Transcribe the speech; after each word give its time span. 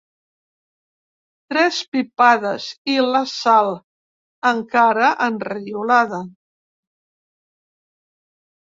Tres 1.53 1.81
pipades 1.97 2.65
i 2.93 2.97
la 3.09 3.21
Sal, 3.35 3.71
encara 4.55 5.15
enriolada. 5.29 6.25